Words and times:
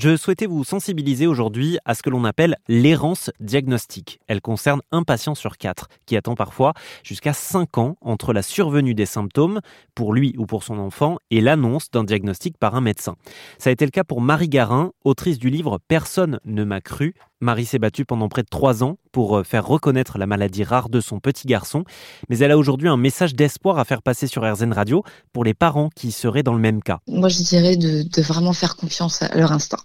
Je 0.00 0.16
souhaitais 0.16 0.46
vous 0.46 0.62
sensibiliser 0.62 1.26
aujourd'hui 1.26 1.78
à 1.84 1.96
ce 1.96 2.04
que 2.04 2.10
l'on 2.10 2.22
appelle 2.24 2.56
l'errance 2.68 3.32
diagnostique. 3.40 4.20
Elle 4.28 4.40
concerne 4.40 4.80
un 4.92 5.02
patient 5.02 5.34
sur 5.34 5.58
quatre 5.58 5.88
qui 6.06 6.16
attend 6.16 6.36
parfois 6.36 6.72
jusqu'à 7.02 7.32
5 7.32 7.78
ans 7.78 7.96
entre 8.00 8.32
la 8.32 8.42
survenue 8.42 8.94
des 8.94 9.06
symptômes 9.06 9.58
pour 9.96 10.14
lui 10.14 10.36
ou 10.38 10.46
pour 10.46 10.62
son 10.62 10.78
enfant 10.78 11.18
et 11.32 11.40
l'annonce 11.40 11.90
d'un 11.90 12.04
diagnostic 12.04 12.58
par 12.58 12.76
un 12.76 12.80
médecin. 12.80 13.16
Ça 13.58 13.70
a 13.70 13.72
été 13.72 13.84
le 13.86 13.90
cas 13.90 14.04
pour 14.04 14.20
Marie 14.20 14.48
Garin, 14.48 14.92
autrice 15.02 15.40
du 15.40 15.50
livre 15.50 15.80
Personne 15.88 16.38
ne 16.44 16.62
m'a 16.62 16.80
cru. 16.80 17.16
Marie 17.40 17.66
s'est 17.66 17.80
battue 17.80 18.04
pendant 18.04 18.28
près 18.28 18.42
de 18.42 18.48
3 18.48 18.84
ans 18.84 18.98
pour 19.10 19.38
euh, 19.38 19.42
faire 19.44 19.66
reconnaître 19.66 20.18
la 20.18 20.26
maladie 20.26 20.64
rare 20.64 20.88
de 20.88 21.00
son 21.00 21.20
petit 21.20 21.46
garçon, 21.46 21.84
mais 22.28 22.38
elle 22.38 22.50
a 22.50 22.58
aujourd'hui 22.58 22.88
un 22.88 22.96
message 22.96 23.34
d'espoir 23.34 23.78
à 23.78 23.84
faire 23.84 24.02
passer 24.02 24.26
sur 24.26 24.42
RZN 24.42 24.72
Radio 24.72 25.04
pour 25.32 25.44
les 25.44 25.54
parents 25.54 25.88
qui 25.94 26.10
seraient 26.10 26.42
dans 26.42 26.54
le 26.54 26.60
même 26.60 26.82
cas. 26.82 26.98
Moi, 27.06 27.28
je 27.28 27.42
dirais 27.42 27.76
de 27.76 28.22
vraiment 28.22 28.52
faire 28.52 28.74
confiance 28.74 29.22
à 29.22 29.36
leur 29.36 29.52
instinct 29.52 29.78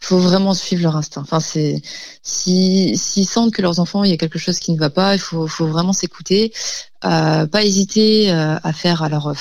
faut 0.00 0.18
vraiment 0.18 0.54
suivre 0.54 0.82
leur 0.82 0.96
instinct. 0.96 1.20
Enfin, 1.20 1.40
c'est 1.40 1.80
s'ils 2.22 2.96
sentent 3.26 3.52
que 3.52 3.62
leurs 3.62 3.80
enfants 3.80 4.02
il 4.04 4.10
y 4.10 4.14
a 4.14 4.16
quelque 4.16 4.38
chose 4.38 4.58
qui 4.58 4.72
ne 4.72 4.78
va 4.78 4.90
pas, 4.90 5.14
il 5.14 5.18
faut, 5.20 5.46
faut 5.46 5.66
vraiment 5.66 5.92
s'écouter, 5.92 6.52
euh, 7.04 7.46
pas 7.46 7.62
hésiter 7.64 8.32
euh, 8.32 8.56
à 8.62 8.72
faire 8.72 9.02
alors 9.02 9.28
euh, 9.28 9.34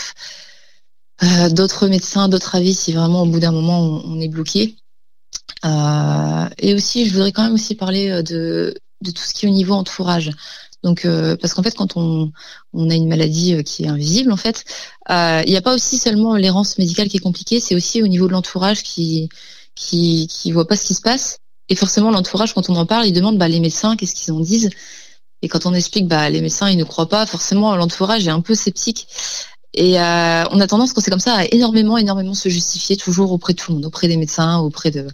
euh, 1.23 1.49
d'autres 1.49 1.87
médecins, 1.87 2.29
d'autres 2.29 2.55
avis 2.55 2.73
si 2.73 2.93
vraiment 2.93 3.23
au 3.23 3.25
bout 3.25 3.39
d'un 3.39 3.51
moment 3.51 4.01
on, 4.05 4.19
est 4.19 4.27
bloqué. 4.27 4.75
Euh, 5.65 6.49
et 6.57 6.73
aussi, 6.73 7.07
je 7.07 7.13
voudrais 7.13 7.31
quand 7.31 7.43
même 7.43 7.53
aussi 7.53 7.75
parler 7.75 8.23
de, 8.23 8.73
de 9.01 9.11
tout 9.11 9.23
ce 9.23 9.33
qui 9.33 9.45
est 9.45 9.49
au 9.49 9.53
niveau 9.53 9.73
entourage. 9.73 10.31
Donc, 10.83 11.05
parce 11.41 11.53
qu'en 11.53 11.63
fait, 11.63 11.75
quand 11.75 11.97
on, 11.97 12.31
on 12.71 12.89
a 12.89 12.95
une 12.95 13.09
maladie 13.09 13.61
qui 13.65 13.83
est 13.83 13.89
invisible, 13.89 14.31
en 14.31 14.37
fait, 14.37 14.63
il 15.09 15.49
n'y 15.49 15.57
a 15.57 15.61
pas 15.61 15.73
aussi 15.75 15.97
seulement 15.97 16.37
l'errance 16.37 16.77
médicale 16.77 17.09
qui 17.09 17.17
est 17.17 17.19
compliquée, 17.19 17.59
c'est 17.59 17.75
aussi 17.75 18.01
au 18.01 18.07
niveau 18.07 18.27
de 18.27 18.31
l'entourage 18.31 18.83
qui 18.83 19.29
qui 19.79 20.27
qui 20.27 20.51
voient 20.51 20.67
pas 20.67 20.75
ce 20.75 20.85
qui 20.85 20.95
se 20.95 21.01
passe. 21.01 21.39
Et 21.69 21.75
forcément, 21.75 22.11
l'entourage, 22.11 22.53
quand 22.53 22.69
on 22.69 22.75
en 22.75 22.85
parle, 22.85 23.05
il 23.05 23.13
demande 23.13 23.37
bah, 23.37 23.47
les 23.47 23.59
médecins, 23.59 23.95
qu'est-ce 23.95 24.15
qu'ils 24.15 24.33
en 24.33 24.39
disent? 24.39 24.69
Et 25.41 25.47
quand 25.47 25.65
on 25.65 25.73
explique, 25.73 26.07
bah, 26.07 26.29
les 26.29 26.41
médecins, 26.41 26.69
ils 26.69 26.77
ne 26.77 26.83
croient 26.83 27.07
pas. 27.07 27.25
Forcément, 27.25 27.75
l'entourage 27.75 28.27
est 28.27 28.31
un 28.31 28.41
peu 28.41 28.55
sceptique. 28.55 29.07
Et 29.73 29.99
euh, 29.99 30.43
on 30.51 30.59
a 30.59 30.67
tendance, 30.67 30.93
quand 30.93 31.01
c'est 31.01 31.11
comme 31.11 31.19
ça, 31.19 31.35
à 31.35 31.45
énormément, 31.45 31.97
énormément 31.97 32.33
se 32.33 32.49
justifier 32.49 32.97
toujours 32.97 33.31
auprès 33.31 33.53
de 33.53 33.59
tout 33.59 33.71
le 33.71 33.75
monde, 33.75 33.85
auprès 33.85 34.07
des 34.07 34.17
médecins, 34.17 34.57
auprès 34.57 34.89
de, 34.89 35.07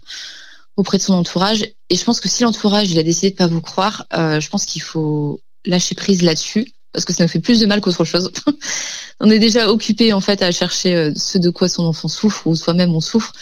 auprès 0.76 0.96
de 0.96 1.02
son 1.02 1.12
entourage. 1.12 1.62
Et 1.90 1.96
je 1.96 2.04
pense 2.04 2.20
que 2.20 2.28
si 2.28 2.42
l'entourage, 2.42 2.90
il 2.90 2.98
a 2.98 3.02
décidé 3.02 3.30
de 3.30 3.36
pas 3.36 3.46
vous 3.46 3.60
croire, 3.60 4.06
euh, 4.14 4.40
je 4.40 4.48
pense 4.48 4.64
qu'il 4.64 4.82
faut 4.82 5.40
lâcher 5.66 5.94
prise 5.94 6.22
là-dessus 6.22 6.72
parce 6.92 7.04
que 7.04 7.12
ça 7.12 7.24
nous 7.24 7.28
fait 7.28 7.40
plus 7.40 7.60
de 7.60 7.66
mal 7.66 7.82
qu'autre 7.82 8.04
chose. 8.04 8.30
on 9.20 9.30
est 9.30 9.38
déjà 9.38 9.70
occupé 9.70 10.14
en 10.14 10.20
fait 10.22 10.40
à 10.40 10.50
chercher 10.50 10.94
euh, 10.94 11.12
ce 11.14 11.36
de 11.36 11.50
quoi 11.50 11.68
son 11.68 11.84
enfant 11.84 12.08
souffre 12.08 12.46
ou 12.46 12.56
soi-même 12.56 12.94
on 12.94 13.02
souffre. 13.02 13.32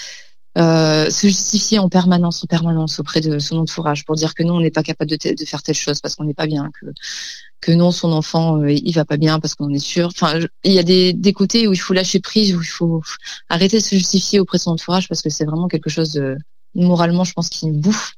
Euh, 0.57 1.11
se 1.11 1.27
justifier 1.27 1.81
en 1.81 1.89
permanence, 1.89 2.45
en 2.45 2.47
permanence 2.47 3.01
auprès 3.01 3.21
de 3.21 3.41
son 3.41 3.59
entourage 3.59 4.05
pour 4.05 4.15
dire 4.15 4.35
que 4.35 4.45
non, 4.45 4.57
on 4.57 4.61
n'est 4.61 4.71
pas 4.71 4.85
capable 4.85 5.11
de, 5.11 5.45
faire 5.45 5.63
telle 5.65 5.75
chose 5.75 6.01
parce 6.01 6.15
qu'on 6.15 6.25
n'est 6.25 6.35
pas 6.35 6.47
bien, 6.47 6.71
que 6.81 6.87
que 7.61 7.73
non, 7.73 7.91
son 7.91 8.13
enfant 8.13 8.59
euh, 8.59 8.71
il 8.71 8.93
va 8.93 9.05
pas 9.05 9.17
bien 9.17 9.41
parce 9.41 9.55
qu'on 9.55 9.71
est 9.71 9.79
sûr. 9.79 10.09
Enfin, 10.09 10.39
il 10.63 10.73
y 10.73 10.79
a 10.79 10.85
des, 10.85 11.13
des 11.13 11.33
côtés 11.33 11.67
où 11.67 11.73
il 11.73 11.81
faut 11.81 11.95
lâcher 11.95 12.21
prise, 12.21 12.55
où 12.55 12.61
il 12.61 12.67
faut 12.67 13.03
arrêter 13.49 13.79
de 13.79 13.83
se 13.83 13.97
justifier 13.97 14.39
auprès 14.39 14.59
de 14.59 14.63
son 14.63 14.73
entourage 14.73 15.09
parce 15.09 15.23
que 15.23 15.31
c'est 15.31 15.45
vraiment 15.45 15.67
quelque 15.67 15.91
chose 15.91 16.13
de 16.13 16.37
moralement, 16.75 17.25
je 17.25 17.33
pense, 17.33 17.49
qui 17.49 17.71
bouffe 17.71 18.15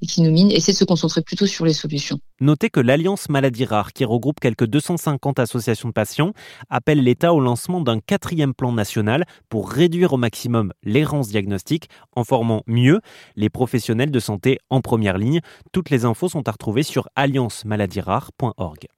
et 0.00 0.06
qui 0.06 0.22
nous 0.22 0.30
mine, 0.30 0.50
et 0.50 0.60
c'est 0.60 0.72
de 0.72 0.76
se 0.76 0.84
concentrer 0.84 1.22
plutôt 1.22 1.46
sur 1.46 1.64
les 1.64 1.72
solutions. 1.72 2.18
Notez 2.40 2.70
que 2.70 2.80
l'Alliance 2.80 3.28
Maladie 3.28 3.64
Rare, 3.64 3.92
qui 3.92 4.04
regroupe 4.04 4.40
quelques 4.40 4.66
250 4.66 5.38
associations 5.38 5.88
de 5.88 5.92
patients, 5.92 6.32
appelle 6.70 7.02
l'État 7.02 7.32
au 7.32 7.40
lancement 7.40 7.80
d'un 7.80 8.00
quatrième 8.00 8.54
plan 8.54 8.72
national 8.72 9.24
pour 9.48 9.70
réduire 9.70 10.12
au 10.12 10.16
maximum 10.16 10.72
l'errance 10.82 11.28
diagnostique 11.28 11.88
en 12.16 12.24
formant 12.24 12.62
mieux 12.66 13.00
les 13.36 13.50
professionnels 13.50 14.10
de 14.10 14.20
santé 14.20 14.58
en 14.70 14.80
première 14.80 15.18
ligne. 15.18 15.40
Toutes 15.72 15.90
les 15.90 16.04
infos 16.04 16.28
sont 16.28 16.48
à 16.48 16.52
retrouver 16.52 16.82
sur 16.82 17.08
alliancemaladiesrares.org. 17.16 18.88